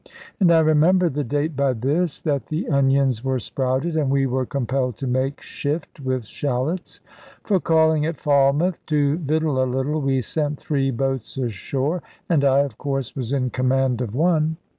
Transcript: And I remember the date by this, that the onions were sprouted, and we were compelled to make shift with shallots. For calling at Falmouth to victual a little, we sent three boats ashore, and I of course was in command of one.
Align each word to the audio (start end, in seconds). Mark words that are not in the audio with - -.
And 0.39 0.51
I 0.51 0.61
remember 0.61 1.09
the 1.11 1.23
date 1.23 1.55
by 1.55 1.73
this, 1.73 2.21
that 2.23 2.47
the 2.47 2.67
onions 2.69 3.23
were 3.23 3.37
sprouted, 3.37 3.95
and 3.95 4.09
we 4.09 4.25
were 4.25 4.47
compelled 4.47 4.97
to 4.97 5.05
make 5.05 5.41
shift 5.41 5.99
with 5.99 6.25
shallots. 6.25 7.01
For 7.43 7.59
calling 7.59 8.03
at 8.07 8.19
Falmouth 8.19 8.83
to 8.87 9.17
victual 9.19 9.63
a 9.63 9.69
little, 9.69 10.01
we 10.01 10.21
sent 10.21 10.59
three 10.59 10.89
boats 10.89 11.37
ashore, 11.37 12.01
and 12.27 12.43
I 12.43 12.61
of 12.61 12.79
course 12.79 13.15
was 13.15 13.31
in 13.31 13.51
command 13.51 14.01
of 14.01 14.15
one. 14.15 14.57